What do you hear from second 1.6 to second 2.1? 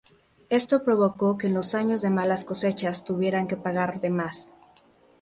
años de